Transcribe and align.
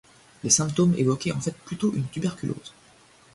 Les 0.43 0.49
symptômes 0.49 0.95
évoquaient 0.95 1.31
en 1.31 1.39
fait 1.41 1.55
plutôt 1.55 1.93
une 1.93 2.07
tuberculose. 2.07 2.73